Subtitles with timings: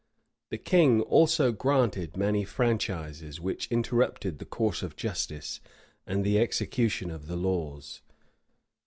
[0.49, 5.59] The king also granted many franchises, which interrupted the course of justice
[6.07, 8.01] and the execution of the laws.